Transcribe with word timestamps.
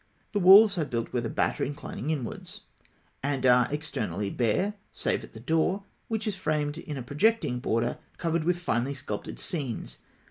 The 0.31 0.39
walls 0.39 0.79
are 0.79 0.83
built 0.85 1.13
with 1.13 1.27
a 1.27 1.29
batter 1.29 1.63
inclining 1.63 2.09
inwards, 2.09 2.61
and 3.21 3.45
are 3.45 3.67
externally 3.71 4.31
bare, 4.31 4.73
save 4.91 5.23
at 5.23 5.33
the 5.33 5.39
door, 5.39 5.83
which 6.07 6.25
is 6.25 6.35
framed 6.35 6.79
in 6.79 6.97
a 6.97 7.03
projecting 7.03 7.59
border 7.59 7.99
covered 8.17 8.43
with 8.43 8.57
finely 8.57 8.95
sculptured 8.95 9.37
scenes. 9.37 9.99